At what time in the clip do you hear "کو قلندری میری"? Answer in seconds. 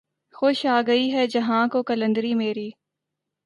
1.67-2.69